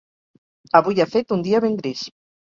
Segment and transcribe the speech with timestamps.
[0.79, 2.01] Avui ha fet un dia ben gris.